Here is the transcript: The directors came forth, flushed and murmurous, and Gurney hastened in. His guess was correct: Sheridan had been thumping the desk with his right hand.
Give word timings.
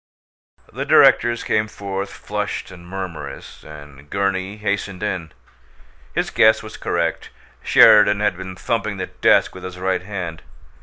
The 0.73 0.83
directors 0.83 1.43
came 1.43 1.67
forth, 1.67 2.11
flushed 2.11 2.71
and 2.71 2.87
murmurous, 2.87 3.63
and 3.63 4.09
Gurney 4.09 4.57
hastened 4.57 5.03
in. 5.03 5.31
His 6.15 6.31
guess 6.31 6.63
was 6.63 6.75
correct: 6.75 7.29
Sheridan 7.61 8.19
had 8.19 8.35
been 8.35 8.55
thumping 8.55 8.97
the 8.97 9.05
desk 9.05 9.53
with 9.53 9.63
his 9.63 9.77
right 9.77 10.01
hand. 10.01 10.41